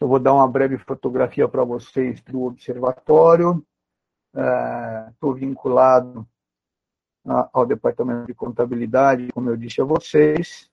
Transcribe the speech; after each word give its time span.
Eu 0.00 0.06
vou 0.06 0.20
dar 0.20 0.32
uma 0.32 0.46
breve 0.46 0.78
fotografia 0.78 1.48
para 1.48 1.64
vocês 1.64 2.22
do 2.22 2.44
observatório. 2.44 3.66
Estou 5.10 5.36
é, 5.36 5.40
vinculado 5.40 6.24
ao 7.52 7.66
departamento 7.66 8.28
de 8.28 8.34
contabilidade, 8.34 9.26
como 9.32 9.50
eu 9.50 9.56
disse 9.56 9.80
a 9.80 9.84
vocês. 9.84 10.70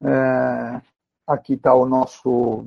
É, 0.00 0.80
aqui 1.26 1.54
está 1.54 1.74
o 1.74 1.84
nosso 1.84 2.64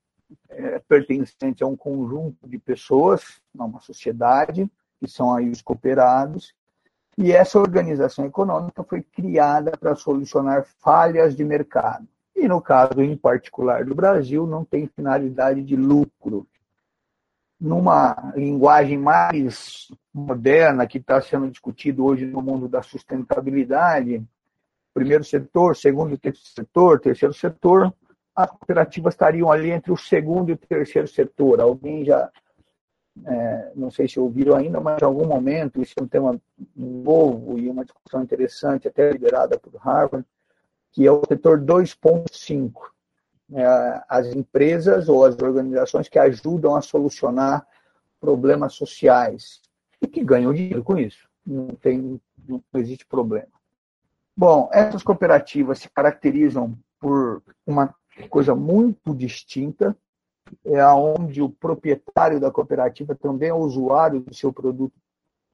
é, 0.48 0.78
pertencentes 0.78 1.60
a 1.60 1.66
um 1.66 1.76
conjunto 1.76 2.48
de 2.48 2.58
pessoas, 2.58 3.40
a 3.58 3.64
uma 3.64 3.80
sociedade, 3.80 4.70
que 4.98 5.06
são 5.06 5.34
aí 5.34 5.50
os 5.50 5.60
cooperados, 5.60 6.54
e 7.22 7.32
essa 7.32 7.58
organização 7.58 8.24
econômica 8.24 8.82
foi 8.82 9.02
criada 9.02 9.72
para 9.76 9.94
solucionar 9.94 10.64
falhas 10.78 11.36
de 11.36 11.44
mercado. 11.44 12.08
E 12.34 12.48
no 12.48 12.62
caso 12.62 13.02
em 13.02 13.14
particular 13.14 13.84
do 13.84 13.94
Brasil, 13.94 14.46
não 14.46 14.64
tem 14.64 14.86
finalidade 14.86 15.62
de 15.62 15.76
lucro. 15.76 16.46
Numa 17.60 18.32
linguagem 18.34 18.96
mais 18.96 19.88
moderna 20.14 20.86
que 20.86 20.96
está 20.96 21.20
sendo 21.20 21.50
discutido 21.50 22.06
hoje 22.06 22.24
no 22.24 22.40
mundo 22.40 22.66
da 22.66 22.80
sustentabilidade, 22.80 24.24
primeiro 24.94 25.22
setor, 25.22 25.76
segundo 25.76 26.14
e 26.14 26.16
terceiro 26.16 26.48
setor, 26.48 27.00
terceiro 27.00 27.34
setor, 27.34 27.92
as 28.34 28.50
cooperativas 28.50 29.12
estariam 29.12 29.52
ali 29.52 29.70
entre 29.70 29.92
o 29.92 29.96
segundo 29.96 30.48
e 30.48 30.52
o 30.54 30.56
terceiro 30.56 31.06
setor. 31.06 31.60
Alguém 31.60 32.02
já 32.02 32.30
é, 33.26 33.72
não 33.74 33.90
sei 33.90 34.08
se 34.08 34.18
ouviram 34.18 34.56
ainda, 34.56 34.80
mas 34.80 35.00
em 35.00 35.04
algum 35.04 35.26
momento, 35.26 35.80
isso 35.80 35.94
é 35.98 36.02
um 36.02 36.08
tema 36.08 36.40
novo 36.74 37.58
e 37.58 37.68
uma 37.68 37.84
discussão 37.84 38.22
interessante, 38.22 38.88
até 38.88 39.10
liderada 39.10 39.58
por 39.58 39.74
Harvard, 39.76 40.26
que 40.92 41.06
é 41.06 41.12
o 41.12 41.22
setor 41.26 41.60
2.5. 41.60 42.72
É, 43.52 44.02
as 44.08 44.28
empresas 44.28 45.08
ou 45.08 45.24
as 45.24 45.36
organizações 45.38 46.08
que 46.08 46.18
ajudam 46.18 46.76
a 46.76 46.82
solucionar 46.82 47.66
problemas 48.20 48.74
sociais 48.74 49.60
e 50.00 50.06
que 50.06 50.22
ganham 50.22 50.54
dinheiro 50.54 50.84
com 50.84 50.96
isso. 50.96 51.28
Não, 51.44 51.68
tem, 51.68 52.20
não 52.46 52.62
existe 52.74 53.04
problema. 53.06 53.48
Bom, 54.36 54.70
essas 54.72 55.02
cooperativas 55.02 55.80
se 55.80 55.88
caracterizam 55.90 56.78
por 57.00 57.42
uma 57.66 57.94
coisa 58.28 58.54
muito 58.54 59.14
distinta, 59.14 59.96
é 60.64 60.84
onde 60.86 61.42
o 61.42 61.48
proprietário 61.48 62.40
da 62.40 62.50
cooperativa 62.50 63.14
também 63.14 63.48
é 63.48 63.54
usuário 63.54 64.20
do 64.20 64.34
seu 64.34 64.52
produto, 64.52 64.94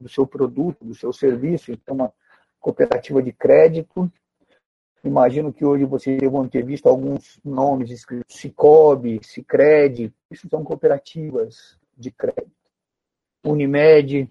do 0.00 0.08
seu 0.08 0.26
produto, 0.26 0.84
do 0.84 0.94
seu 0.94 1.12
serviço, 1.12 1.72
então 1.72 1.94
uma 1.94 2.12
cooperativa 2.60 3.22
de 3.22 3.32
crédito. 3.32 4.10
Imagino 5.04 5.52
que 5.52 5.64
hoje 5.64 5.84
vocês 5.84 6.20
vão 6.30 6.48
ter 6.48 6.64
visto 6.64 6.88
alguns 6.88 7.38
nomes 7.44 7.90
escritos 7.90 8.36
Cicobi, 8.36 9.20
Cicred, 9.22 10.12
isso 10.30 10.48
são 10.48 10.64
cooperativas 10.64 11.78
de 11.96 12.10
crédito. 12.10 12.50
Unimed 13.44 14.28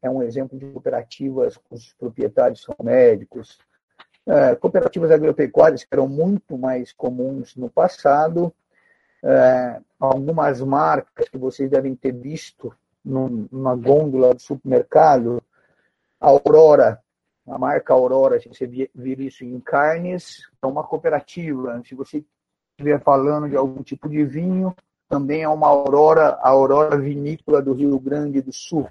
é 0.00 0.08
um 0.08 0.22
exemplo 0.22 0.58
de 0.58 0.66
cooperativas 0.66 1.56
cujos 1.56 1.94
proprietários 1.98 2.62
são 2.62 2.74
médicos. 2.82 3.58
É, 4.26 4.54
cooperativas 4.54 5.10
agropecuárias 5.10 5.84
que 5.84 5.92
eram 5.92 6.08
muito 6.08 6.56
mais 6.56 6.92
comuns 6.92 7.54
no 7.56 7.68
passado, 7.68 8.54
é, 9.24 9.80
algumas 9.98 10.60
marcas 10.60 11.28
que 11.28 11.38
vocês 11.38 11.70
devem 11.70 11.96
ter 11.96 12.12
visto 12.12 12.72
numa 13.02 13.74
gôndola 13.74 14.34
do 14.34 14.40
supermercado. 14.40 15.42
Aurora, 16.20 17.02
a 17.46 17.58
marca 17.58 17.92
Aurora, 17.92 18.40
se 18.40 18.48
você 18.48 18.66
vir 18.66 19.20
isso 19.20 19.44
em 19.44 19.58
carnes, 19.60 20.46
é 20.62 20.66
uma 20.66 20.84
cooperativa. 20.84 21.82
Se 21.84 21.94
você 21.94 22.24
estiver 22.72 23.02
falando 23.02 23.48
de 23.48 23.56
algum 23.56 23.82
tipo 23.82 24.08
de 24.08 24.24
vinho, 24.24 24.74
também 25.08 25.42
é 25.42 25.48
uma 25.48 25.68
Aurora, 25.68 26.38
a 26.40 26.50
Aurora 26.50 26.96
Vinícola 26.98 27.62
do 27.62 27.72
Rio 27.72 27.98
Grande 27.98 28.40
do 28.40 28.52
Sul. 28.52 28.88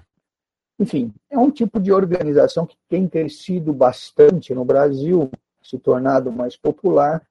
Enfim, 0.78 1.14
é 1.30 1.38
um 1.38 1.50
tipo 1.50 1.78
de 1.78 1.92
organização 1.92 2.66
que 2.66 2.76
tem 2.88 3.08
crescido 3.08 3.72
bastante 3.72 4.52
no 4.54 4.64
Brasil, 4.64 5.30
se 5.62 5.78
tornado 5.78 6.32
mais 6.32 6.56
popular, 6.56 7.22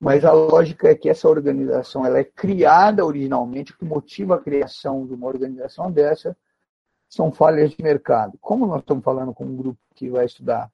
mas 0.00 0.24
a 0.24 0.32
lógica 0.32 0.88
é 0.88 0.94
que 0.94 1.08
essa 1.08 1.28
organização 1.28 2.04
ela 2.04 2.18
é 2.18 2.24
criada 2.24 3.04
originalmente, 3.04 3.72
o 3.72 3.78
que 3.78 3.84
motiva 3.84 4.36
a 4.36 4.40
criação 4.40 5.06
de 5.06 5.14
uma 5.14 5.26
organização 5.26 5.90
dessa 5.90 6.36
são 7.08 7.32
falhas 7.32 7.70
de 7.70 7.82
mercado. 7.82 8.36
Como 8.40 8.66
nós 8.66 8.80
estamos 8.80 9.04
falando 9.04 9.32
com 9.32 9.44
um 9.44 9.56
grupo 9.56 9.78
que 9.94 10.10
vai 10.10 10.24
estudar 10.24 10.70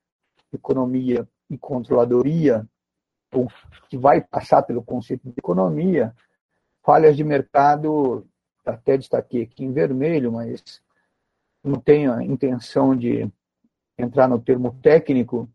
economia 0.53 1.29
e 1.49 1.59
controladoria, 1.59 2.67
ou 3.33 3.49
que 3.89 3.97
vai 3.97 4.21
passar 4.21 4.63
pelo 4.63 4.83
conceito 4.83 5.23
de 5.25 5.35
economia, 5.39 6.15
falhas 6.83 7.17
de 7.17 7.23
mercado, 7.23 8.27
até 8.65 8.97
destaquei 8.97 9.43
aqui 9.43 9.65
em 9.65 9.73
vermelho, 9.73 10.33
mas 10.33 10.83
não 11.63 11.79
tenho 11.79 12.13
a 12.13 12.25
intenção 12.25 12.97
de 12.97 13.31
entrar 13.97 14.29
no 14.29 14.41
termo 14.41 14.77
técnico, 14.83 15.49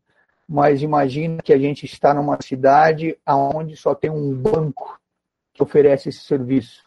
mas 0.47 0.81
imagina 0.81 1.41
que 1.41 1.53
a 1.53 1.57
gente 1.57 1.85
está 1.85 2.13
numa 2.13 2.39
cidade 2.41 3.17
onde 3.27 3.75
só 3.75 3.95
tem 3.95 4.11
um 4.11 4.33
banco 4.33 4.99
que 5.53 5.63
oferece 5.63 6.09
esse 6.09 6.19
serviço. 6.19 6.83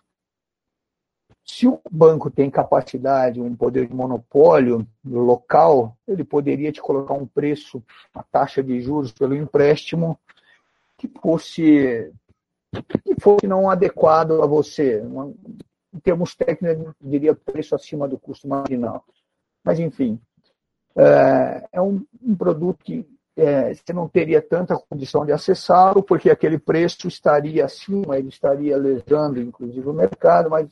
Se 1.44 1.66
o 1.66 1.80
banco 1.90 2.30
tem 2.30 2.50
capacidade, 2.50 3.40
um 3.40 3.56
poder 3.56 3.88
de 3.88 3.94
monopólio 3.94 4.86
local, 5.04 5.96
ele 6.06 6.22
poderia 6.22 6.70
te 6.70 6.80
colocar 6.80 7.14
um 7.14 7.26
preço, 7.26 7.82
uma 8.14 8.22
taxa 8.30 8.62
de 8.62 8.80
juros 8.80 9.12
pelo 9.12 9.34
empréstimo 9.34 10.18
que 10.98 11.08
fosse 11.20 12.12
que 13.02 13.18
fosse 13.18 13.46
não 13.46 13.70
adequado 13.70 14.42
a 14.42 14.46
você. 14.46 15.02
Em 15.92 15.98
termos 16.00 16.34
técnicos, 16.34 16.84
eu 16.86 16.94
diria 17.00 17.34
preço 17.34 17.74
acima 17.74 18.06
do 18.06 18.18
custo 18.18 18.46
marginal. 18.46 19.04
Mas, 19.64 19.80
enfim, 19.80 20.20
é, 20.94 21.66
é 21.72 21.80
um, 21.80 22.04
um 22.22 22.36
produto 22.36 22.84
que 22.84 23.06
é, 23.38 23.72
você 23.72 23.92
não 23.92 24.08
teria 24.08 24.42
tanta 24.42 24.76
condição 24.76 25.24
de 25.24 25.30
acessá-lo, 25.30 26.02
porque 26.02 26.28
aquele 26.28 26.58
preço 26.58 27.06
estaria 27.06 27.64
acima, 27.64 28.18
ele 28.18 28.30
estaria 28.30 28.76
lesando, 28.76 29.40
inclusive, 29.40 29.88
o 29.88 29.92
mercado, 29.92 30.50
mas 30.50 30.68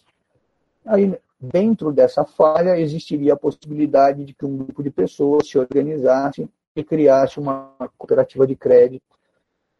aí, 0.84 1.16
dentro 1.40 1.92
dessa 1.92 2.24
falha, 2.24 2.76
existiria 2.76 3.34
a 3.34 3.38
possibilidade 3.38 4.24
de 4.24 4.34
que 4.34 4.44
um 4.44 4.56
grupo 4.56 4.82
de 4.82 4.90
pessoas 4.90 5.48
se 5.48 5.56
organizasse 5.56 6.48
e 6.74 6.82
criasse 6.82 7.38
uma 7.38 7.72
cooperativa 7.96 8.44
de 8.44 8.56
crédito 8.56 9.04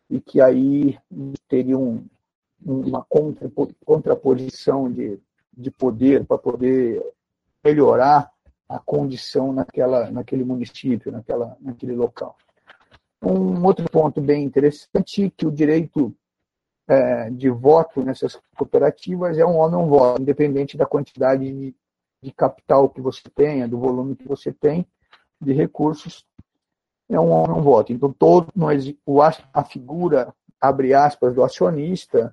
e 0.09 0.21
que 0.21 0.41
aí 0.41 0.97
teria 1.49 1.77
um, 1.77 2.06
uma 2.65 3.05
contraposição 3.85 4.89
de, 4.93 5.19
de 5.53 5.73
poder 5.73 6.25
para 6.25 6.39
poder 6.39 7.03
melhorar 7.65 8.31
a 8.69 8.79
condição 8.79 9.53
naquela, 9.53 10.09
naquele 10.09 10.44
município, 10.44 11.11
naquela, 11.11 11.56
naquele 11.61 11.97
local. 11.97 12.37
Um 13.28 13.64
outro 13.67 13.90
ponto 13.90 14.20
bem 14.20 14.44
interessante 14.44 15.32
que 15.37 15.44
o 15.44 15.50
direito 15.50 16.14
é, 16.87 17.28
de 17.28 17.50
voto 17.50 18.00
nessas 18.00 18.40
cooperativas 18.56 19.37
é 19.37 19.44
um 19.44 19.56
homem 19.56 19.76
um 19.76 19.88
voto, 19.88 20.23
independente 20.23 20.76
da 20.76 20.87
quantidade 20.87 21.52
de, 21.52 21.75
de 22.23 22.31
capital 22.31 22.88
que 22.88 23.00
você 23.00 23.23
tenha, 23.34 23.67
do 23.67 23.81
volume 23.81 24.14
que 24.14 24.28
você 24.28 24.52
tem 24.52 24.87
de 25.40 25.52
recursos, 25.52 26.25
é 27.08 27.19
um 27.19 27.31
homem 27.31 27.56
um 27.56 27.62
voto. 27.62 27.93
Então 27.93 28.12
todo 28.12 28.46
não, 28.55 28.69
a 29.52 29.64
figura 29.64 30.32
abre 30.61 30.94
aspas, 30.94 31.34
do 31.34 31.43
acionista, 31.43 32.32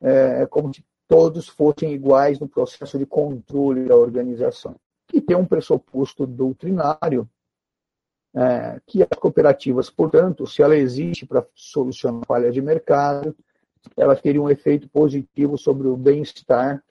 é, 0.00 0.44
como 0.46 0.74
se 0.74 0.84
todos 1.06 1.48
fossem 1.48 1.92
iguais 1.92 2.40
no 2.40 2.48
processo 2.48 2.98
de 2.98 3.06
controle 3.06 3.84
da 3.84 3.96
organização. 3.96 4.74
E 5.12 5.20
tem 5.20 5.36
um 5.36 5.46
pressuposto 5.46 6.26
doutrinário 6.26 7.28
é, 8.36 8.78
que 8.86 9.02
as 9.02 9.18
cooperativas, 9.18 9.88
portanto, 9.88 10.46
se 10.46 10.62
ela 10.62 10.76
existe 10.76 11.24
para 11.24 11.46
solucionar 11.54 12.26
falhas 12.26 12.52
de 12.52 12.60
mercado, 12.60 13.34
ela 13.96 14.14
teria 14.14 14.42
um 14.42 14.50
efeito 14.50 14.88
positivo 14.90 15.56
sobre 15.56 15.88
o 15.88 15.96
bem-estar 15.96 16.84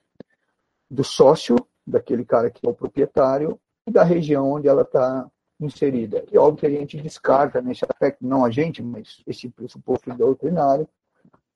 do 0.90 1.04
sócio, 1.04 1.56
daquele 1.86 2.26
cara 2.26 2.50
que 2.50 2.66
é 2.66 2.70
o 2.70 2.74
proprietário, 2.74 3.60
e 3.86 3.92
da 3.92 4.04
região 4.04 4.52
onde 4.52 4.68
ela 4.68 4.82
está 4.82 5.30
inserida. 5.60 6.26
E 6.32 6.38
óbvio 6.38 6.62
que 6.62 6.66
a 6.66 6.80
gente 6.80 7.00
descarta 7.00 7.62
nesse 7.62 7.86
aspecto, 7.86 8.26
não 8.26 8.44
a 8.44 8.50
gente, 8.50 8.82
mas 8.82 9.22
esse 9.28 9.48
pressuposto 9.50 10.12
doutrinário, 10.16 10.88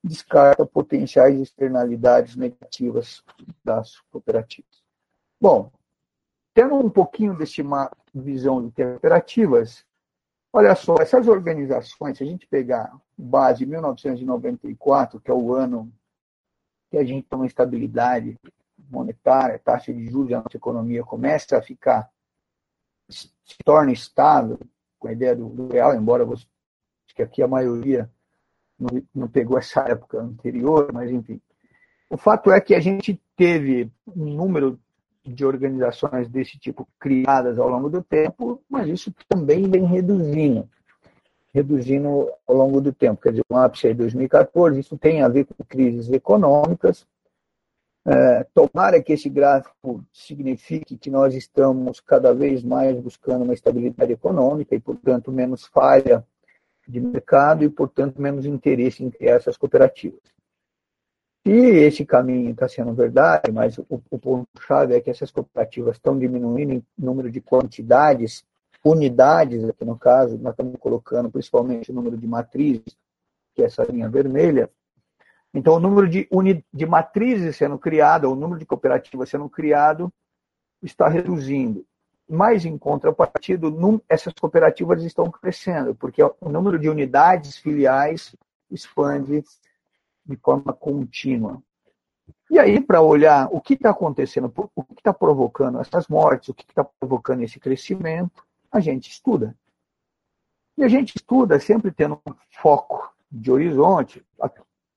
descarta 0.03 0.65
potenciais 0.65 1.39
externalidades 1.39 2.35
negativas 2.35 3.23
das 3.63 3.99
cooperativas. 4.11 4.83
Bom, 5.41 5.71
tendo 6.53 6.75
um 6.75 6.89
pouquinho 6.89 7.35
desse 7.35 7.63
visão 8.13 8.65
de 8.65 8.71
cooperativas, 8.71 9.85
olha 10.51 10.75
só, 10.75 10.95
essas 10.99 11.27
organizações, 11.27 12.17
se 12.17 12.23
a 12.23 12.27
gente 12.27 12.47
pegar 12.47 12.95
base 13.17 13.65
1994, 13.65 15.19
que 15.19 15.29
é 15.29 15.33
o 15.33 15.53
ano 15.53 15.91
que 16.89 16.97
a 16.97 17.03
gente 17.03 17.27
tem 17.27 17.37
uma 17.37 17.45
estabilidade 17.45 18.37
monetária, 18.89 19.59
taxa 19.59 19.93
de 19.93 20.07
juros, 20.07 20.33
a 20.33 20.41
nossa 20.41 20.57
economia 20.57 21.03
começa 21.03 21.57
a 21.57 21.61
ficar, 21.61 22.09
se 23.07 23.29
torna 23.63 23.91
estável, 23.91 24.59
com 24.97 25.07
a 25.07 25.13
ideia 25.13 25.35
do, 25.35 25.49
do 25.49 25.67
real, 25.67 25.95
embora 25.95 26.25
você, 26.25 26.45
acho 27.05 27.15
que 27.15 27.21
aqui 27.21 27.41
a 27.41 27.47
maioria 27.47 28.11
não, 28.77 28.89
não 29.13 29.27
pegou 29.27 29.57
essa 29.57 29.81
época 29.81 30.19
anterior, 30.19 30.91
mas 30.93 31.11
enfim. 31.11 31.41
O 32.09 32.17
fato 32.17 32.51
é 32.51 32.59
que 32.59 32.73
a 32.73 32.79
gente 32.79 33.21
teve 33.35 33.91
um 34.07 34.33
número 34.33 34.79
de 35.25 35.45
organizações 35.45 36.27
desse 36.27 36.57
tipo 36.57 36.87
criadas 36.99 37.59
ao 37.59 37.69
longo 37.69 37.89
do 37.89 38.01
tempo, 38.03 38.61
mas 38.69 38.87
isso 38.87 39.13
também 39.27 39.69
vem 39.69 39.85
reduzindo, 39.85 40.67
reduzindo 41.53 42.31
ao 42.47 42.55
longo 42.55 42.81
do 42.81 42.93
tempo. 42.93 43.21
Quer 43.21 43.31
dizer, 43.31 43.45
o 43.49 43.57
ápice 43.57 43.87
é 43.87 43.93
2014, 43.93 44.79
isso 44.79 44.97
tem 44.97 45.21
a 45.21 45.27
ver 45.27 45.45
com 45.45 45.63
crises 45.63 46.11
econômicas. 46.11 47.05
É, 48.05 48.45
tomara 48.53 49.03
que 49.03 49.13
esse 49.13 49.29
gráfico 49.29 50.03
signifique 50.11 50.97
que 50.97 51.11
nós 51.11 51.35
estamos 51.35 51.99
cada 51.99 52.33
vez 52.33 52.63
mais 52.63 52.99
buscando 52.99 53.43
uma 53.43 53.53
estabilidade 53.53 54.11
econômica 54.11 54.73
e, 54.73 54.79
portanto, 54.79 55.31
menos 55.31 55.65
falha 55.65 56.25
de 56.87 56.99
mercado 56.99 57.63
e, 57.63 57.69
portanto, 57.69 58.19
menos 58.19 58.45
interesse 58.45 59.03
em 59.03 59.11
criar 59.11 59.35
essas 59.35 59.57
cooperativas. 59.57 60.38
Se 61.49 61.55
esse 61.55 62.05
caminho 62.05 62.51
está 62.51 62.69
sendo 62.69 62.93
verdade, 62.93 63.51
mas 63.51 63.75
o, 63.79 63.85
o 63.89 64.19
ponto-chave 64.19 64.93
é 64.93 65.01
que 65.01 65.09
essas 65.09 65.31
cooperativas 65.31 65.95
estão 65.95 66.15
diminuindo 66.15 66.73
em 66.73 66.83
número 66.95 67.31
de 67.31 67.41
quantidades, 67.41 68.45
unidades, 68.85 69.63
aqui 69.63 69.83
no 69.83 69.97
caso, 69.97 70.37
nós 70.37 70.53
estamos 70.53 70.75
colocando 70.79 71.27
principalmente 71.31 71.89
o 71.89 71.93
número 71.95 72.15
de 72.15 72.27
matrizes, 72.27 72.95
que 73.55 73.63
é 73.63 73.65
essa 73.65 73.83
linha 73.83 74.07
vermelha. 74.07 74.69
Então, 75.51 75.73
o 75.73 75.79
número 75.79 76.07
de, 76.07 76.27
uni, 76.31 76.63
de 76.71 76.85
matrizes 76.85 77.57
sendo 77.57 77.79
criado, 77.79 78.31
o 78.31 78.35
número 78.35 78.59
de 78.59 78.65
cooperativas 78.67 79.27
sendo 79.27 79.49
criado, 79.49 80.13
está 80.83 81.09
reduzindo. 81.09 81.83
Mas, 82.29 82.63
em 82.63 82.77
contrapartida, 82.77 83.65
essas 84.07 84.33
cooperativas 84.33 85.01
estão 85.01 85.31
crescendo, 85.31 85.95
porque 85.95 86.21
o 86.21 86.47
número 86.47 86.77
de 86.77 86.87
unidades 86.87 87.57
filiais 87.57 88.35
expande 88.69 89.43
de 90.29 90.37
forma 90.37 90.71
contínua. 90.73 91.61
E 92.49 92.59
aí, 92.59 92.79
para 92.79 93.01
olhar 93.01 93.47
o 93.51 93.59
que 93.59 93.73
está 93.73 93.89
acontecendo, 93.89 94.51
o 94.75 94.83
que 94.83 94.93
está 94.99 95.13
provocando 95.13 95.79
essas 95.79 96.07
mortes, 96.07 96.49
o 96.49 96.53
que 96.53 96.63
está 96.67 96.83
provocando 96.83 97.41
esse 97.41 97.59
crescimento, 97.59 98.43
a 98.71 98.79
gente 98.79 99.09
estuda. 99.09 99.55
E 100.77 100.83
a 100.83 100.87
gente 100.87 101.15
estuda 101.15 101.59
sempre 101.59 101.91
tendo 101.91 102.19
um 102.25 102.33
foco 102.61 103.13
de 103.31 103.51
horizonte. 103.51 104.25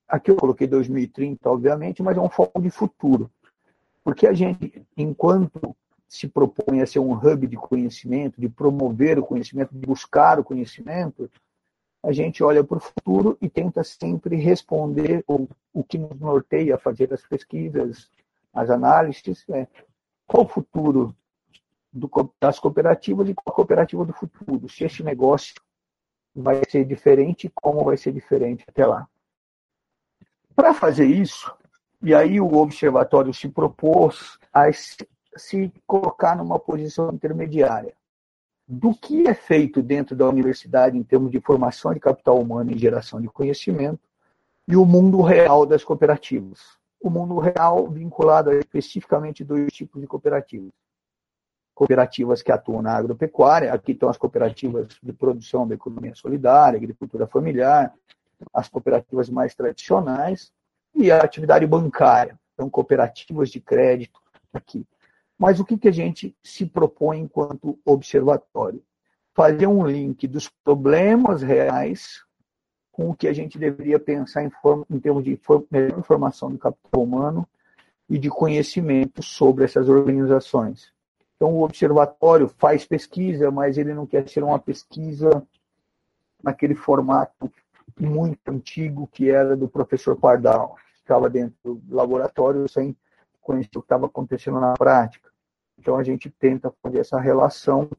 Aqui 0.08 0.31
eu 0.31 0.37
coloquei 0.37 0.67
2030, 0.67 1.50
obviamente, 1.50 2.02
mas 2.02 2.17
é 2.17 2.20
um 2.20 2.28
foco 2.28 2.61
de 2.61 2.70
futuro. 2.70 3.31
Porque 4.05 4.26
a 4.26 4.32
gente, 4.32 4.87
enquanto 4.96 5.75
se 6.08 6.28
propõe 6.28 6.82
a 6.82 6.87
ser 6.87 6.99
um 6.99 7.12
hub 7.12 7.46
de 7.46 7.56
conhecimento, 7.56 8.40
de 8.40 8.49
promover 8.49 9.19
o 9.19 9.25
conhecimento, 9.25 9.73
de 9.73 9.87
buscar 9.87 10.38
o 10.38 10.44
conhecimento, 10.44 11.31
a 12.02 12.10
gente 12.10 12.43
olha 12.43 12.64
para 12.64 12.78
o 12.78 12.81
futuro 12.81 13.38
e 13.40 13.49
tenta 13.49 13.84
sempre 13.84 14.37
responder 14.37 15.22
o, 15.26 15.49
o 15.72 15.84
que 15.84 15.96
nos 15.96 16.19
norteia 16.19 16.75
a 16.75 16.78
fazer 16.78 17.12
as 17.12 17.25
pesquisas, 17.25 18.10
as 18.52 18.69
análises, 18.70 19.49
é, 19.50 19.69
qual 20.26 20.44
o 20.44 20.49
futuro 20.49 21.14
do, 21.93 22.10
das 22.40 22.58
cooperativas 22.58 23.28
e 23.28 23.34
qual 23.34 23.52
a 23.52 23.56
cooperativa 23.56 24.04
do 24.04 24.12
futuro, 24.12 24.69
se 24.69 24.84
esse 24.84 25.02
negócio 25.02 25.54
vai 26.34 26.62
ser 26.69 26.84
diferente 26.84 27.46
e 27.46 27.50
como 27.50 27.84
vai 27.84 27.96
ser 27.96 28.12
diferente 28.12 28.64
até 28.66 28.84
lá. 28.84 29.06
Para 30.56 30.75
fazer 30.75 31.06
isso, 31.06 31.54
e 32.02 32.14
aí 32.14 32.40
o 32.40 32.54
observatório 32.54 33.32
se 33.32 33.49
propôs 33.49 34.38
a 34.52 34.64
se 34.72 35.72
colocar 35.87 36.37
numa 36.37 36.58
posição 36.58 37.12
intermediária 37.12 37.94
do 38.73 38.95
que 38.95 39.29
é 39.29 39.35
feito 39.35 39.83
dentro 39.83 40.17
da 40.17 40.27
universidade 40.27 40.97
em 40.97 41.03
termos 41.03 41.31
de 41.31 41.39
formação 41.39 41.93
de 41.93 42.01
capital 42.01 42.41
humano 42.41 42.73
e 42.73 42.79
geração 42.79 43.21
de 43.21 43.29
conhecimento 43.29 44.01
e 44.67 44.75
o 44.77 44.87
mundo 44.87 45.21
real 45.21 45.67
das 45.67 45.85
cooperativas. 45.85 46.79
O 46.99 47.11
mundo 47.11 47.39
real 47.39 47.87
vinculado 47.91 48.49
a 48.49 48.55
especificamente 48.55 49.45
dois 49.45 49.71
tipos 49.71 50.01
de 50.01 50.07
cooperativas. 50.07 50.71
Cooperativas 51.75 52.41
que 52.41 52.51
atuam 52.51 52.81
na 52.81 52.97
agropecuária, 52.97 53.71
aqui 53.75 53.93
estão 53.93 54.09
as 54.09 54.17
cooperativas 54.17 54.89
de 55.03 55.13
produção 55.13 55.69
da 55.69 55.75
economia 55.75 56.15
solidária, 56.15 56.79
agricultura 56.79 57.27
familiar, 57.27 57.93
as 58.55 58.71
cooperativas 58.71 59.29
mais 59.29 59.55
tradicionais 59.55 60.51
e 60.95 61.11
a 61.13 61.19
atividade 61.19 61.67
bancária, 61.67 62.41
então 62.55 62.71
cooperativas 62.71 63.51
de 63.51 63.61
crédito 63.61 64.19
aqui. 64.51 64.87
Mas 65.38 65.61
o 65.61 65.64
que, 65.64 65.76
que 65.76 65.88
a 65.88 65.93
gente 65.93 66.37
se 66.43 66.67
propõe 66.67 67.20
enquanto 67.20 67.79
observatório? 67.84 68.82
Fazer 69.34 69.67
um 69.67 69.87
link 69.87 70.26
dos 70.26 70.49
problemas 70.49 71.43
reais 71.43 72.23
com 72.93 73.11
o 73.11 73.14
que 73.14 73.26
a 73.26 73.32
gente 73.32 73.58
deveria 73.58 73.99
pensar 73.99 74.44
em, 74.44 74.50
em 74.90 75.00
termos 75.00 75.25
de 75.25 75.40
melhor 75.70 75.99
informação 75.99 76.50
do 76.50 76.59
capital 76.59 77.02
humano 77.02 77.49
e 78.09 78.18
de 78.18 78.28
conhecimento 78.28 79.23
sobre 79.23 79.64
essas 79.64 79.88
organizações. 79.88 80.92
Então, 81.35 81.54
o 81.54 81.62
observatório 81.62 82.47
faz 82.47 82.85
pesquisa, 82.85 83.50
mas 83.50 83.78
ele 83.78 83.95
não 83.95 84.07
quer 84.07 84.28
ser 84.28 84.45
uma 84.45 84.59
pesquisa 84.59 85.42
naquele 86.42 86.75
formato 86.75 87.50
muito 87.99 88.49
antigo 88.49 89.09
que 89.11 89.30
era 89.30 89.57
do 89.57 89.68
professor 89.68 90.14
Pardal. 90.16 90.76
Ficava 90.99 91.28
dentro 91.28 91.57
do 91.64 91.97
laboratório 91.97 92.68
sem 92.68 92.97
conhecer 93.42 93.76
o 93.76 93.82
que 93.82 93.87
estava 93.87 94.06
acontecendo 94.06 94.61
na 94.61 94.72
prática. 94.75 95.30
Então, 95.78 95.96
a 95.96 96.02
gente 96.02 96.30
tenta 96.30 96.72
fazer 96.82 97.00
essa 97.00 97.20
relação 97.20 97.90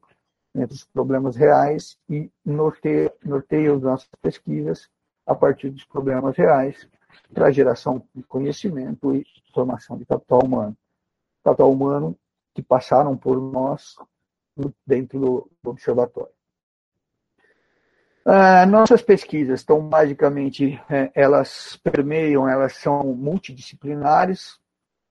entre 0.54 0.74
os 0.74 0.84
problemas 0.84 1.36
reais 1.36 1.98
e 2.08 2.30
norteia, 2.44 3.12
norteia 3.24 3.74
as 3.74 3.82
nossas 3.82 4.08
pesquisas 4.22 4.88
a 5.26 5.34
partir 5.34 5.70
dos 5.70 5.84
problemas 5.84 6.36
reais 6.36 6.88
para 7.32 7.50
geração 7.50 8.06
de 8.14 8.22
conhecimento 8.22 9.14
e 9.14 9.24
formação 9.52 9.96
de 9.96 10.04
capital 10.04 10.40
humano. 10.44 10.76
Capital 11.42 11.72
humano 11.72 12.16
que 12.54 12.62
passaram 12.62 13.16
por 13.16 13.40
nós 13.40 13.96
dentro 14.86 15.18
do, 15.18 15.50
observatório. 15.70 16.32
Ah, 18.24 18.64
nossas 18.64 19.02
pesquisas 19.02 19.60
estão 19.60 19.86
basicamente, 19.86 20.80
é, 20.88 21.10
elas 21.14 21.76
permeiam, 21.82 22.48
elas 22.48 22.76
são 22.76 23.02
multidisciplinares, 23.14 24.58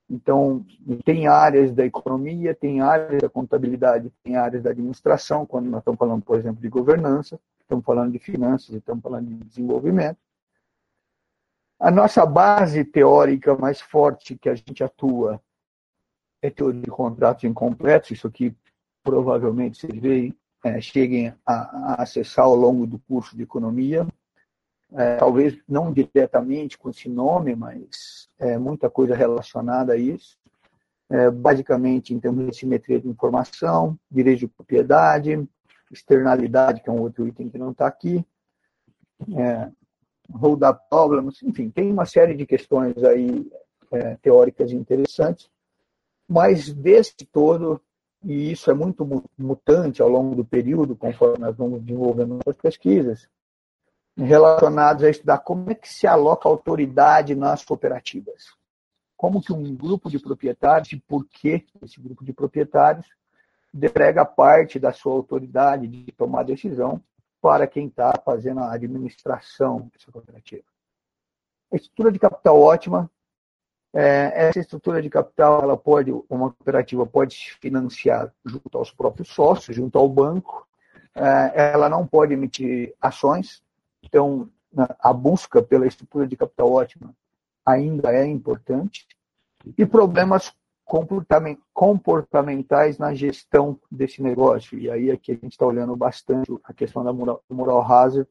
então, 0.09 0.65
tem 1.05 1.27
áreas 1.27 1.71
da 1.71 1.85
economia, 1.85 2.53
tem 2.53 2.81
áreas 2.81 3.21
da 3.21 3.29
contabilidade, 3.29 4.11
tem 4.23 4.35
áreas 4.35 4.61
da 4.61 4.69
administração, 4.69 5.45
quando 5.45 5.69
nós 5.69 5.79
estamos 5.79 5.97
falando, 5.97 6.23
por 6.23 6.37
exemplo, 6.37 6.61
de 6.61 6.69
governança, 6.69 7.39
estamos 7.61 7.85
falando 7.85 8.11
de 8.11 8.19
finanças, 8.19 8.75
estamos 8.75 9.01
falando 9.01 9.27
de 9.27 9.35
desenvolvimento. 9.45 10.17
A 11.79 11.89
nossa 11.89 12.25
base 12.25 12.83
teórica 12.83 13.55
mais 13.55 13.81
forte 13.81 14.37
que 14.37 14.49
a 14.49 14.55
gente 14.55 14.83
atua 14.83 15.41
é 16.41 16.49
teoria 16.49 16.81
de 16.81 16.91
contratos 16.91 17.45
incompletos, 17.45 18.11
isso 18.11 18.27
aqui 18.27 18.55
provavelmente 19.03 19.79
vocês 19.79 19.99
veem, 19.99 20.37
é, 20.63 20.79
cheguem 20.79 21.33
a, 21.45 21.53
a 21.93 22.03
acessar 22.03 22.45
ao 22.45 22.55
longo 22.55 22.85
do 22.85 22.99
curso 22.99 23.35
de 23.35 23.43
economia, 23.43 24.05
é, 24.95 25.15
talvez 25.17 25.57
não 25.67 25.91
diretamente 25.91 26.77
com 26.77 26.89
esse 26.89 27.09
nome, 27.09 27.55
mas 27.55 28.29
é, 28.39 28.57
muita 28.57 28.89
coisa 28.89 29.15
relacionada 29.15 29.93
a 29.93 29.97
isso. 29.97 30.37
É, 31.09 31.29
basicamente, 31.29 32.13
em 32.13 32.19
termos 32.19 32.47
de 32.47 32.55
simetria 32.55 32.99
de 32.99 33.07
informação, 33.07 33.97
direito 34.09 34.39
de 34.39 34.47
propriedade, 34.47 35.47
externalidade, 35.91 36.81
que 36.81 36.89
é 36.89 36.93
um 36.93 37.01
outro 37.01 37.27
item 37.27 37.49
que 37.49 37.57
não 37.57 37.71
está 37.71 37.87
aqui, 37.87 38.25
é, 39.35 39.69
hold 40.31 40.63
up 40.63 40.79
problems, 40.89 41.41
enfim, 41.43 41.69
tem 41.69 41.91
uma 41.91 42.05
série 42.05 42.35
de 42.35 42.45
questões 42.45 43.03
aí 43.03 43.47
é, 43.91 44.15
teóricas 44.15 44.71
interessantes, 44.71 45.49
mas 46.27 46.73
desse 46.73 47.25
todo, 47.31 47.79
e 48.23 48.51
isso 48.51 48.71
é 48.71 48.73
muito 48.73 49.05
mutante 49.37 50.01
ao 50.01 50.09
longo 50.09 50.35
do 50.35 50.45
período, 50.45 50.95
conforme 50.95 51.39
nós 51.39 51.55
vamos 51.55 51.81
desenvolvendo 51.83 52.39
nossas 52.45 52.59
pesquisas, 52.59 53.27
relacionados 54.17 55.03
a 55.03 55.09
estudar 55.09 55.39
como 55.39 55.71
é 55.71 55.75
que 55.75 55.89
se 55.89 56.05
aloca 56.05 56.47
autoridade 56.47 57.35
nas 57.35 57.63
cooperativas. 57.63 58.53
Como 59.17 59.41
que 59.41 59.53
um 59.53 59.75
grupo 59.75 60.09
de 60.09 60.19
proprietários, 60.19 60.91
e 60.91 60.99
por 60.99 61.25
que 61.25 61.65
esse 61.81 61.99
grupo 61.99 62.23
de 62.23 62.33
proprietários 62.33 63.07
delega 63.73 64.23
parte 64.23 64.79
da 64.79 64.93
sua 64.93 65.13
autoridade 65.13 65.87
de 65.87 66.11
tomar 66.11 66.43
decisão 66.43 67.01
para 67.41 67.67
quem 67.67 67.87
está 67.87 68.13
fazendo 68.23 68.59
a 68.61 68.71
administração 68.71 69.89
dessa 69.91 70.11
cooperativa. 70.11 70.63
A 71.71 71.75
estrutura 71.75 72.11
de 72.11 72.19
capital 72.19 72.61
ótima. 72.61 73.09
É, 73.95 74.47
essa 74.47 74.59
estrutura 74.59 75.01
de 75.01 75.09
capital, 75.09 75.61
ela 75.61 75.77
pode, 75.77 76.11
uma 76.29 76.51
cooperativa 76.51 77.05
pode 77.05 77.35
se 77.35 77.51
financiar 77.59 78.33
junto 78.45 78.77
aos 78.77 78.91
próprios 78.91 79.29
sócios, 79.29 79.75
junto 79.75 79.97
ao 79.97 80.07
banco. 80.07 80.67
É, 81.13 81.73
ela 81.73 81.89
não 81.89 82.07
pode 82.07 82.33
emitir 82.33 82.95
ações. 83.01 83.61
Então, 84.13 84.47
a 84.99 85.11
busca 85.11 85.59
pela 85.59 85.87
estrutura 85.87 86.27
de 86.27 86.37
capital 86.37 86.71
ótima 86.71 87.15
ainda 87.65 88.13
é 88.13 88.27
importante. 88.27 89.07
E 89.75 89.83
problemas 89.87 90.53
comportamentais 91.73 92.99
na 92.99 93.15
gestão 93.15 93.79
desse 93.89 94.21
negócio. 94.21 94.77
E 94.77 94.91
aí 94.91 95.09
aqui 95.09 95.31
a 95.31 95.35
gente 95.35 95.53
está 95.53 95.65
olhando 95.65 95.95
bastante 95.95 96.55
a 96.63 96.71
questão 96.71 97.03
da 97.03 97.11
moral, 97.11 97.43
moral 97.49 97.81
hazard 97.81 98.29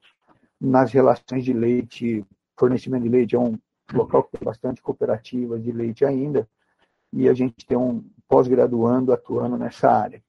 nas 0.60 0.92
relações 0.92 1.44
de 1.44 1.52
leite, 1.52 2.24
fornecimento 2.56 3.02
de 3.02 3.08
leite. 3.08 3.34
É 3.34 3.40
um 3.40 3.58
local 3.92 4.22
que 4.22 4.38
tem 4.38 4.44
bastante 4.44 4.80
cooperativas 4.80 5.60
de 5.64 5.72
leite 5.72 6.04
ainda, 6.04 6.48
e 7.12 7.28
a 7.28 7.34
gente 7.34 7.66
tem 7.66 7.76
um 7.76 8.04
pós-graduando 8.28 9.12
atuando 9.12 9.58
nessa 9.58 9.90
área. 9.90 10.22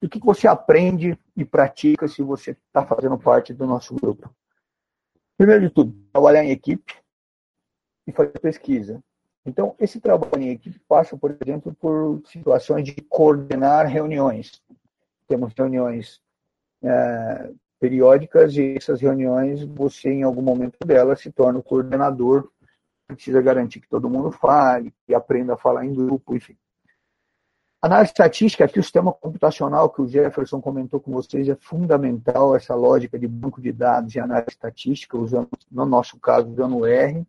E 0.00 0.06
o 0.06 0.08
que 0.08 0.18
você 0.18 0.48
aprende 0.48 1.18
e 1.36 1.44
pratica 1.44 2.08
se 2.08 2.22
você 2.22 2.52
está 2.52 2.86
fazendo 2.86 3.18
parte 3.18 3.52
do 3.52 3.66
nosso 3.66 3.94
grupo? 3.94 4.34
Primeiro 5.36 5.62
de 5.62 5.70
tudo, 5.70 5.94
trabalhar 6.12 6.44
em 6.44 6.50
equipe 6.50 6.94
e 8.06 8.12
fazer 8.12 8.38
pesquisa. 8.40 9.02
Então, 9.44 9.76
esse 9.78 10.00
trabalho 10.00 10.42
em 10.42 10.50
equipe 10.50 10.80
passa, 10.88 11.16
por 11.16 11.36
exemplo, 11.40 11.74
por 11.74 12.20
situações 12.26 12.84
de 12.84 12.94
coordenar 13.02 13.86
reuniões. 13.86 14.62
Temos 15.28 15.52
reuniões 15.56 16.20
é, 16.82 17.52
periódicas 17.78 18.56
e 18.56 18.76
essas 18.76 19.00
reuniões, 19.00 19.62
você, 19.62 20.10
em 20.10 20.22
algum 20.22 20.42
momento 20.42 20.78
delas, 20.84 21.20
se 21.20 21.30
torna 21.30 21.58
o 21.58 21.62
coordenador, 21.62 22.50
precisa 23.06 23.40
garantir 23.40 23.80
que 23.80 23.88
todo 23.88 24.10
mundo 24.10 24.32
fale, 24.32 24.92
que 25.06 25.14
aprenda 25.14 25.54
a 25.54 25.58
falar 25.58 25.84
em 25.84 25.94
grupo, 25.94 26.34
enfim. 26.34 26.56
Análise 27.80 28.10
estatística, 28.10 28.64
aqui 28.64 28.80
o 28.80 28.82
sistema 28.82 29.12
computacional 29.12 29.90
que 29.90 30.00
o 30.00 30.08
Jefferson 30.08 30.60
comentou 30.60 30.98
com 30.98 31.12
vocês 31.12 31.48
é 31.48 31.54
fundamental, 31.56 32.56
essa 32.56 32.74
lógica 32.74 33.18
de 33.18 33.28
banco 33.28 33.60
de 33.60 33.70
dados 33.70 34.14
e 34.14 34.20
análise 34.20 34.50
estatística, 34.50 35.16
usando, 35.16 35.48
no 35.70 35.84
nosso 35.84 36.18
caso, 36.18 36.48
usando 36.48 36.78
o 36.78 36.86
R. 36.86 37.26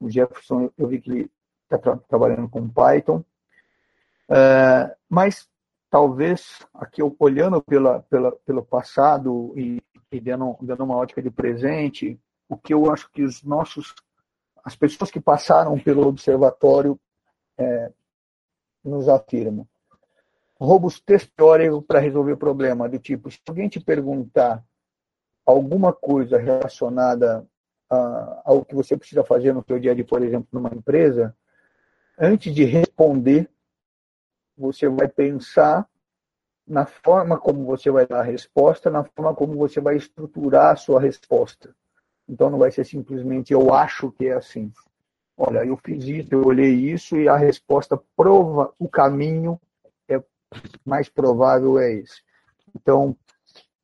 O 0.00 0.08
Jefferson, 0.08 0.70
eu 0.78 0.86
vi 0.86 1.00
que 1.00 1.10
ele 1.10 1.30
está 1.64 1.76
tra 1.76 1.96
trabalhando 2.08 2.48
com 2.48 2.68
Python. 2.68 3.24
É, 4.28 4.94
mas 5.08 5.48
talvez, 5.90 6.64
aqui 6.72 7.02
olhando 7.18 7.60
pela, 7.60 8.00
pela, 8.02 8.32
pelo 8.32 8.62
passado 8.62 9.52
e, 9.56 9.82
e 10.10 10.20
dando, 10.20 10.56
dando 10.62 10.84
uma 10.84 10.96
ótica 10.96 11.20
de 11.20 11.30
presente, 11.30 12.18
o 12.48 12.56
que 12.56 12.72
eu 12.72 12.90
acho 12.90 13.10
que 13.10 13.22
os 13.22 13.42
nossos, 13.42 13.94
as 14.64 14.76
pessoas 14.76 15.10
que 15.10 15.20
passaram 15.20 15.78
pelo 15.78 16.06
observatório 16.06 16.98
é, 17.58 17.92
nos 18.84 19.08
afirmam. 19.08 19.66
Robustez 20.60 21.26
teórico 21.36 21.82
para 21.82 21.98
resolver 21.98 22.32
o 22.32 22.36
problema, 22.36 22.88
do 22.88 22.98
tipo, 22.98 23.30
se 23.30 23.40
alguém 23.48 23.68
te 23.68 23.80
perguntar 23.80 24.64
alguma 25.44 25.92
coisa 25.92 26.38
relacionada 26.38 27.46
ao 28.44 28.64
que 28.64 28.74
você 28.74 28.96
precisa 28.96 29.22
fazer 29.22 29.52
no 29.52 29.64
seu 29.64 29.78
dia 29.78 29.92
a 29.92 29.94
dia, 29.94 30.04
por 30.04 30.22
exemplo, 30.22 30.48
numa 30.52 30.70
empresa, 30.74 31.36
antes 32.18 32.54
de 32.54 32.64
responder, 32.64 33.50
você 34.56 34.88
vai 34.88 35.08
pensar 35.08 35.86
na 36.66 36.86
forma 36.86 37.38
como 37.38 37.64
você 37.64 37.90
vai 37.90 38.06
dar 38.06 38.20
a 38.20 38.24
resposta, 38.24 38.88
na 38.88 39.04
forma 39.04 39.34
como 39.34 39.56
você 39.56 39.80
vai 39.80 39.96
estruturar 39.96 40.72
a 40.72 40.76
sua 40.76 41.00
resposta. 41.00 41.74
Então 42.28 42.48
não 42.48 42.58
vai 42.58 42.70
ser 42.70 42.84
simplesmente 42.84 43.52
eu 43.52 43.74
acho 43.74 44.10
que 44.12 44.26
é 44.26 44.32
assim. 44.32 44.72
Olha, 45.36 45.64
eu 45.64 45.76
fiz 45.76 46.04
isso, 46.04 46.28
eu 46.32 46.44
olhei 46.44 46.72
isso 46.72 47.16
e 47.16 47.28
a 47.28 47.36
resposta 47.36 48.00
prova 48.16 48.72
o 48.78 48.88
caminho 48.88 49.60
é 50.08 50.22
mais 50.84 51.08
provável 51.08 51.78
é 51.78 51.92
esse. 51.94 52.22
Então 52.74 53.16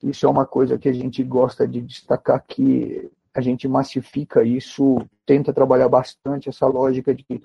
isso 0.02 0.26
é 0.26 0.28
uma 0.28 0.46
coisa 0.46 0.78
que 0.78 0.88
a 0.88 0.92
gente 0.92 1.22
gosta 1.24 1.66
de 1.66 1.80
destacar 1.80 2.44
que 2.46 3.10
a 3.34 3.40
gente 3.40 3.66
massifica 3.68 4.42
isso, 4.42 4.98
tenta 5.24 5.52
trabalhar 5.52 5.88
bastante 5.88 6.48
essa 6.48 6.66
lógica 6.66 7.14
de 7.14 7.22
que 7.22 7.40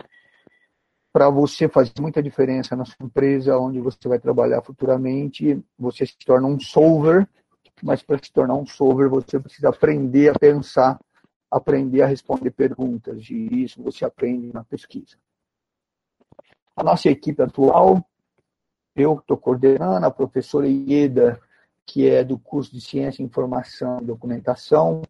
para 1.11 1.29
você 1.29 1.69
fazer 1.69 1.93
muita 2.01 2.23
diferença 2.23 2.75
na 2.75 2.85
sua 2.85 3.05
empresa, 3.05 3.57
onde 3.57 3.79
você 3.79 4.07
vai 4.07 4.17
trabalhar 4.17 4.63
futuramente, 4.63 5.63
você 5.77 6.07
se 6.07 6.17
torna 6.25 6.47
um 6.47 6.59
solver, 6.59 7.29
mas 7.83 8.01
para 8.01 8.17
se 8.17 8.33
tornar 8.33 8.55
um 8.55 8.65
solver, 8.65 9.07
você 9.07 9.39
precisa 9.39 9.69
aprender 9.69 10.29
a 10.29 10.39
pensar, 10.39 10.99
aprender 11.53 12.01
a 12.01 12.07
responder 12.07 12.51
perguntas, 12.51 13.29
e 13.29 13.63
isso 13.63 13.81
você 13.81 14.03
aprende 14.03 14.51
na 14.51 14.63
pesquisa. 14.63 15.15
A 16.75 16.83
nossa 16.83 17.09
equipe 17.09 17.41
atual, 17.41 18.03
eu 18.95 19.19
estou 19.19 19.37
coordenando, 19.37 20.05
a 20.05 20.11
professora 20.11 20.67
Ieda, 20.67 21.39
que 21.85 22.09
é 22.09 22.23
do 22.23 22.39
curso 22.39 22.71
de 22.71 22.81
Ciência, 22.81 23.21
Informação 23.21 23.99
e 24.01 24.05
Documentação, 24.05 25.03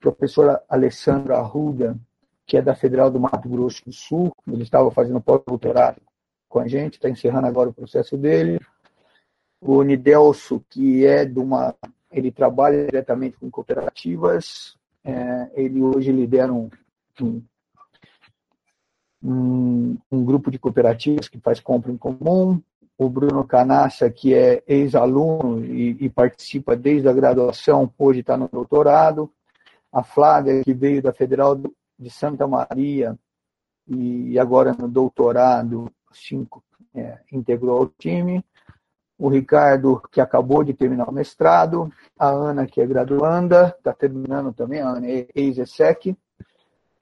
professora 0.00 0.62
Alessandra 0.68 1.38
Arruda, 1.38 1.98
que 2.46 2.56
é 2.56 2.62
da 2.62 2.74
Federal 2.74 3.10
do 3.10 3.20
Mato 3.20 3.46
Grosso 3.48 3.84
do 3.84 3.92
Sul, 3.92 4.34
ele 4.46 4.62
estava 4.62 4.90
fazendo 4.90 5.20
pós-doutorado 5.20 6.00
com 6.48 6.60
a 6.60 6.66
gente, 6.66 6.94
está 6.94 7.10
encerrando 7.10 7.46
agora 7.46 7.68
o 7.68 7.74
processo 7.74 8.16
dele. 8.16 8.58
O 9.60 9.82
Nidelso, 9.82 10.64
que 10.70 11.04
é 11.04 11.26
de 11.26 11.38
uma. 11.38 11.74
Ele 12.10 12.32
trabalha 12.32 12.86
diretamente 12.86 13.36
com 13.36 13.50
cooperativas, 13.50 14.77
é, 15.04 15.50
ele 15.54 15.82
hoje 15.82 16.12
lidera 16.12 16.52
um, 16.52 16.68
um, 19.22 19.96
um, 20.10 20.24
grupo 20.24 20.50
de 20.50 20.58
cooperativas 20.58 21.28
que 21.28 21.38
faz 21.40 21.60
compra 21.60 21.90
em 21.90 21.96
comum. 21.96 22.60
O 22.96 23.08
Bruno 23.08 23.46
Canassa, 23.46 24.10
que 24.10 24.34
é 24.34 24.62
ex-aluno 24.66 25.64
e, 25.64 25.96
e 26.00 26.10
participa 26.10 26.74
desde 26.74 27.08
a 27.08 27.12
graduação, 27.12 27.92
hoje 27.96 28.20
está 28.20 28.36
no 28.36 28.48
doutorado 28.48 29.32
a 29.92 30.02
Flávia, 30.02 30.62
que 30.62 30.74
veio 30.74 31.02
da 31.02 31.12
Federal 31.12 31.56
de 31.98 32.10
Santa 32.10 32.46
Maria 32.46 33.18
e 33.86 34.38
agora 34.38 34.74
no 34.74 34.88
doutorado, 34.88 35.90
cinco, 36.12 36.62
é, 36.94 37.18
integrou 37.32 37.82
o 37.82 37.92
time. 37.98 38.44
O 39.18 39.28
Ricardo, 39.28 40.00
que 40.12 40.20
acabou 40.20 40.62
de 40.62 40.72
terminar 40.72 41.08
o 41.08 41.12
mestrado. 41.12 41.92
A 42.18 42.28
Ana, 42.28 42.66
que 42.66 42.80
é 42.80 42.86
graduanda, 42.86 43.74
está 43.76 43.92
terminando 43.92 44.52
também, 44.52 44.80
a 44.80 44.90
Ana 44.90 45.06
é 45.08 45.26
ex-ESEC. 45.34 46.16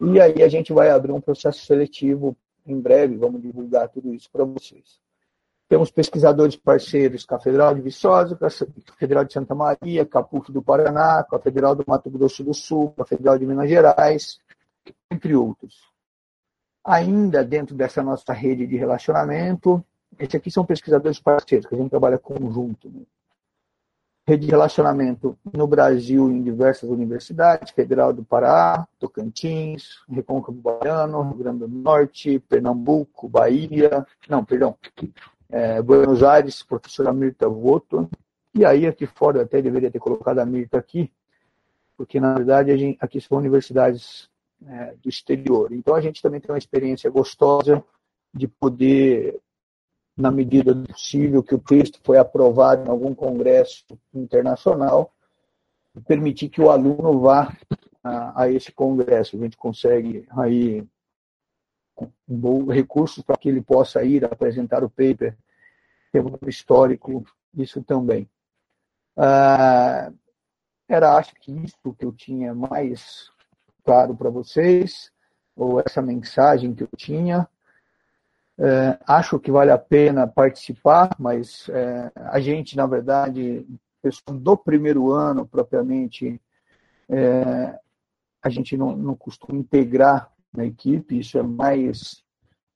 E 0.00 0.20
aí 0.20 0.42
a 0.42 0.48
gente 0.48 0.72
vai 0.72 0.90
abrir 0.90 1.12
um 1.12 1.20
processo 1.20 1.64
seletivo 1.64 2.36
em 2.66 2.80
breve, 2.80 3.16
vamos 3.16 3.40
divulgar 3.40 3.88
tudo 3.88 4.12
isso 4.12 4.28
para 4.30 4.44
vocês. 4.44 5.00
Temos 5.68 5.90
pesquisadores 5.90 6.54
parceiros 6.54 7.26
a 7.28 7.40
Federal 7.40 7.74
de 7.74 7.80
Viçosa, 7.80 8.38
a 8.40 8.94
Federal 8.96 9.24
de 9.24 9.32
Santa 9.32 9.54
Maria, 9.54 10.06
com 10.06 10.18
a 10.18 10.22
PUC 10.22 10.52
do 10.52 10.62
Paraná, 10.62 11.26
a 11.28 11.38
Federal 11.38 11.74
do 11.74 11.84
Mato 11.86 12.08
Grosso 12.08 12.44
do 12.44 12.54
Sul, 12.54 12.94
a 12.98 13.04
Federal 13.04 13.36
de 13.36 13.46
Minas 13.46 13.68
Gerais, 13.68 14.38
entre 15.10 15.34
outros. 15.34 15.90
Ainda 16.84 17.44
dentro 17.44 17.74
dessa 17.74 18.00
nossa 18.00 18.32
rede 18.32 18.64
de 18.64 18.76
relacionamento, 18.76 19.84
esses 20.18 20.34
aqui 20.34 20.50
são 20.50 20.64
pesquisadores 20.64 21.20
parceiros, 21.20 21.66
que 21.66 21.74
a 21.74 21.78
gente 21.78 21.90
trabalha 21.90 22.18
conjunto. 22.18 22.88
Né? 22.88 23.02
Rede 24.26 24.46
de 24.46 24.50
relacionamento 24.50 25.38
no 25.52 25.66
Brasil 25.66 26.30
em 26.30 26.42
diversas 26.42 26.90
universidades, 26.90 27.70
Federal 27.70 28.12
do 28.12 28.24
Pará, 28.24 28.86
Tocantins, 28.98 30.02
Recôncavo 30.08 30.58
Baiano, 30.58 31.22
Rio 31.22 31.36
Grande 31.36 31.58
do 31.60 31.68
Norte, 31.68 32.40
Pernambuco, 32.40 33.28
Bahia, 33.28 34.04
não, 34.28 34.44
perdão, 34.44 34.76
é, 35.48 35.80
Buenos 35.80 36.24
Aires, 36.24 36.62
professora 36.62 37.12
Mirta 37.12 37.48
Voto, 37.48 38.10
e 38.52 38.64
aí 38.64 38.86
aqui 38.86 39.06
fora 39.06 39.38
eu 39.38 39.42
até 39.42 39.62
deveria 39.62 39.90
ter 39.90 40.00
colocado 40.00 40.40
a 40.40 40.46
Mirta 40.46 40.76
aqui, 40.76 41.12
porque 41.96 42.18
na 42.18 42.34
verdade 42.34 42.76
gente, 42.76 42.98
aqui 43.00 43.20
são 43.20 43.38
universidades 43.38 44.28
é, 44.66 44.94
do 45.00 45.08
exterior. 45.08 45.72
Então 45.72 45.94
a 45.94 46.00
gente 46.00 46.20
também 46.20 46.40
tem 46.40 46.50
uma 46.50 46.58
experiência 46.58 47.08
gostosa 47.10 47.84
de 48.34 48.48
poder, 48.48 49.38
na 50.16 50.30
medida 50.30 50.74
do 50.74 50.88
possível 50.88 51.42
que 51.42 51.54
o 51.54 51.58
texto 51.58 52.00
foi 52.02 52.16
aprovado 52.18 52.84
em 52.84 52.88
algum 52.88 53.14
congresso 53.14 53.84
internacional, 54.14 55.12
permitir 56.06 56.48
que 56.48 56.60
o 56.60 56.70
aluno 56.70 57.20
vá 57.20 57.54
a, 58.02 58.42
a 58.42 58.50
esse 58.50 58.72
congresso. 58.72 59.36
A 59.36 59.40
gente 59.40 59.56
consegue 59.56 60.26
aí 60.30 60.86
um 61.98 62.08
bom 62.26 62.64
recurso 62.66 63.22
para 63.22 63.36
que 63.36 63.48
ele 63.48 63.62
possa 63.62 64.02
ir 64.04 64.24
apresentar 64.24 64.84
o 64.84 64.90
paper, 64.90 65.36
ter 66.12 66.24
um 66.24 66.38
histórico, 66.48 67.24
isso 67.54 67.82
também. 67.82 68.28
Ah, 69.16 70.12
era, 70.88 71.16
acho 71.16 71.34
que 71.36 71.52
isso 71.52 71.94
que 71.98 72.04
eu 72.04 72.12
tinha 72.12 72.54
mais 72.54 73.30
claro 73.84 74.14
para 74.14 74.30
vocês, 74.30 75.10
ou 75.54 75.80
essa 75.80 76.02
mensagem 76.02 76.74
que 76.74 76.82
eu 76.82 76.88
tinha. 76.96 77.48
É, 78.58 78.98
acho 79.06 79.38
que 79.38 79.50
vale 79.50 79.70
a 79.70 79.78
pena 79.78 80.26
participar, 80.26 81.14
mas 81.18 81.68
é, 81.68 82.10
a 82.14 82.40
gente, 82.40 82.76
na 82.76 82.86
verdade, 82.86 83.66
pessoal 84.00 84.38
do 84.38 84.56
primeiro 84.56 85.10
ano, 85.12 85.46
propriamente, 85.46 86.40
é, 87.08 87.78
a 88.42 88.48
gente 88.48 88.76
não, 88.76 88.96
não 88.96 89.14
costuma 89.14 89.58
integrar 89.58 90.30
na 90.54 90.64
equipe, 90.64 91.18
isso 91.18 91.36
é 91.38 91.42
mais 91.42 92.24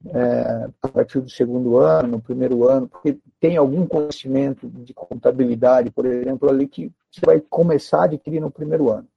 é, 0.07 0.71
a 0.83 0.89
partir 0.89 1.21
do 1.21 1.31
segundo 1.31 1.77
ano, 1.77 2.09
no 2.09 2.21
primeiro 2.21 2.69
ano, 2.69 2.89
porque 2.89 3.19
tem 3.39 3.57
algum 3.57 3.87
conhecimento 3.87 4.69
de 4.69 4.93
contabilidade, 4.93 5.91
por 5.91 6.05
exemplo, 6.07 6.49
ali 6.49 6.67
que 6.67 6.93
você 7.11 7.21
vai 7.25 7.41
começar 7.41 8.03
a 8.03 8.05
adquirir 8.05 8.41
no 8.41 8.51
primeiro 8.51 8.91
ano. 8.91 9.09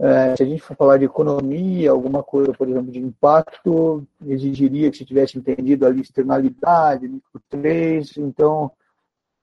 É, 0.00 0.36
se 0.36 0.42
a 0.44 0.46
gente 0.46 0.62
for 0.62 0.76
falar 0.76 0.96
de 0.98 1.06
economia, 1.06 1.90
alguma 1.90 2.22
coisa, 2.22 2.52
por 2.52 2.68
exemplo, 2.68 2.92
de 2.92 3.00
impacto, 3.00 4.06
exigiria 4.24 4.90
que 4.90 4.96
você 4.96 5.04
tivesse 5.04 5.36
entendido 5.36 5.84
ali 5.84 6.00
externalidade, 6.00 7.08
micro 7.08 7.42
3, 7.48 8.16
então 8.18 8.70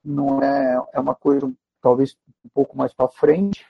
não 0.04 0.42
é, 0.42 0.82
é 0.94 1.00
uma 1.00 1.14
coisa 1.14 1.52
talvez 1.82 2.18
um 2.44 2.50
pouco 2.54 2.78
mais 2.78 2.94
para 2.94 3.10
frente. 3.10 3.66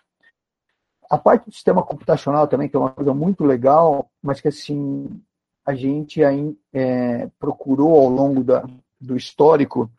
A 1.09 1.17
parte 1.17 1.45
do 1.45 1.53
sistema 1.53 1.83
computacional 1.83 2.47
também, 2.47 2.69
que 2.69 2.75
é 2.75 2.79
uma 2.79 2.91
coisa 2.91 3.13
muito 3.13 3.43
legal, 3.43 4.09
mas 4.21 4.39
que 4.39 4.47
assim 4.47 5.21
a 5.65 5.73
gente 5.73 6.23
aí, 6.23 6.55
é, 6.71 7.27
procurou 7.39 7.99
ao 7.99 8.09
longo 8.09 8.43
da, 8.43 8.63
do 9.01 9.17
histórico, 9.17 9.89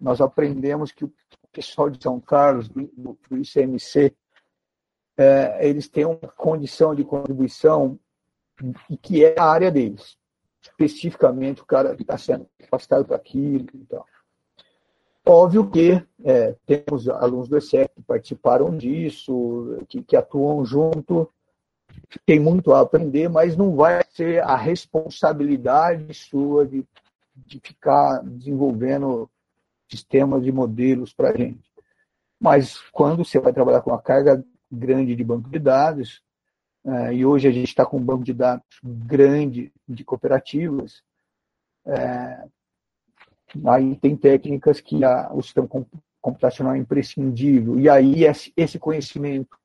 nós 0.00 0.20
aprendemos 0.20 0.92
que 0.92 1.04
o 1.04 1.12
pessoal 1.52 1.90
de 1.90 2.00
São 2.00 2.20
Carlos, 2.20 2.68
do, 2.68 2.88
do 3.28 3.36
ICMC, 3.36 4.14
é, 5.16 5.68
eles 5.68 5.88
têm 5.88 6.04
uma 6.04 6.18
condição 6.36 6.94
de 6.94 7.04
contribuição 7.04 7.98
que 9.02 9.24
é 9.24 9.38
a 9.38 9.44
área 9.44 9.70
deles. 9.70 10.16
Especificamente, 10.62 11.62
o 11.62 11.66
cara 11.66 11.94
está 11.98 12.18
sendo 12.18 12.46
capacitado 12.58 13.04
para 13.04 13.16
aquilo 13.16 13.66
e 13.74 13.84
tal. 13.84 14.06
Óbvio 15.24 15.68
que 15.70 16.02
é, 16.24 16.54
temos 16.64 17.08
alunos 17.08 17.48
do 17.48 17.56
ESEC 17.56 17.90
que 17.96 18.02
participaram 18.02 18.76
disso, 18.76 19.78
que, 19.88 20.02
que 20.02 20.16
atuam 20.16 20.64
junto, 20.64 21.28
tem 22.24 22.38
muito 22.38 22.72
a 22.72 22.80
aprender, 22.80 23.28
mas 23.28 23.56
não 23.56 23.74
vai 23.74 24.04
ser 24.10 24.42
a 24.42 24.56
responsabilidade 24.56 26.12
sua 26.14 26.66
de, 26.66 26.84
de 27.34 27.60
ficar 27.60 28.22
desenvolvendo 28.22 29.28
sistemas 29.88 30.42
de 30.42 30.52
modelos 30.52 31.12
para 31.12 31.30
a 31.30 31.36
gente. 31.36 31.70
Mas 32.38 32.80
quando 32.92 33.24
você 33.24 33.40
vai 33.40 33.52
trabalhar 33.52 33.80
com 33.80 33.90
uma 33.90 34.00
carga 34.00 34.44
grande 34.70 35.14
de 35.14 35.24
banco 35.24 35.48
de 35.48 35.58
dados, 35.58 36.22
é, 36.84 37.14
e 37.14 37.26
hoje 37.26 37.48
a 37.48 37.50
gente 37.50 37.68
está 37.68 37.84
com 37.84 37.96
um 37.96 38.04
banco 38.04 38.22
de 38.22 38.32
dados 38.32 38.64
grande 38.82 39.72
de 39.88 40.04
cooperativas, 40.04 41.02
é, 41.84 42.44
aí 43.66 43.96
tem 43.96 44.16
técnicas 44.16 44.80
que 44.80 45.04
a, 45.04 45.32
o 45.32 45.42
sistema 45.42 45.68
computacional 46.20 46.74
é 46.74 46.78
imprescindível. 46.78 47.78
E 47.78 47.88
aí 47.88 48.24
esse 48.56 48.78
conhecimento 48.78 49.56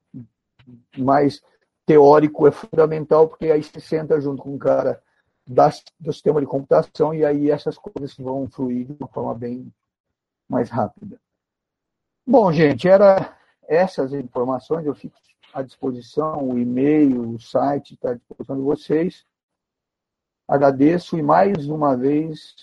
mais 0.97 1.41
teórico 1.85 2.47
é 2.47 2.51
fundamental, 2.51 3.27
porque 3.27 3.51
aí 3.51 3.63
você 3.63 3.79
senta 3.79 4.19
junto 4.21 4.43
com 4.43 4.53
um 4.53 4.57
cara 4.57 5.01
das, 5.47 5.83
do 5.99 6.13
sistema 6.13 6.39
de 6.39 6.47
computação 6.47 7.13
e 7.13 7.25
aí 7.25 7.49
essas 7.49 7.77
coisas 7.77 8.15
vão 8.17 8.47
fluir 8.49 8.85
de 8.85 8.95
uma 8.99 9.07
forma 9.07 9.33
bem 9.35 9.71
mais 10.47 10.69
rápida. 10.69 11.19
Bom, 12.25 12.51
gente, 12.51 12.87
era 12.87 13.35
essas 13.67 14.13
informações, 14.13 14.85
eu 14.85 14.95
fico 14.95 15.15
à 15.53 15.61
disposição, 15.61 16.49
o 16.49 16.57
e-mail, 16.57 17.29
o 17.29 17.39
site 17.39 17.93
está 17.93 18.11
à 18.11 18.13
disposição 18.13 18.55
de 18.55 18.61
vocês. 18.61 19.25
Agradeço 20.47 21.17
e 21.17 21.21
mais 21.21 21.67
uma 21.67 21.95
vez 21.95 22.55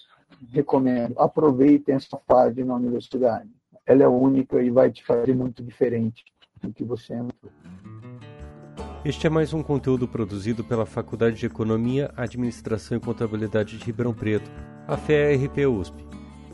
recomendo, 0.51 1.19
aproveitem 1.19 1.95
essa 1.95 2.19
fase 2.27 2.63
na 2.65 2.75
universidade. 2.75 3.49
Ela 3.87 4.05
é 4.05 4.09
única 4.09 4.63
e 4.63 4.71
vai 4.71 4.91
te 4.91 5.05
fazer 5.05 5.35
muito 5.35 5.63
diferente 5.63 6.25
do 6.61 6.73
que 6.73 6.85
você 6.85 7.15
entrou. 7.15 7.53
Este 9.05 9.27
é 9.27 9.31
mais 9.31 9.55
um 9.55 9.63
conteúdo 9.63 10.07
produzido 10.07 10.65
pela 10.65 10.85
Faculdade 10.85 11.37
de 11.37 11.47
Economia, 11.47 12.13
Administração 12.17 12.97
e 12.97 13.01
Contabilidade 13.01 13.79
de 13.79 13.85
Ribeirão 13.85 14.13
Preto, 14.13 14.51
a 14.87 14.97
FEARP 14.97 15.57
USP. 15.67 16.18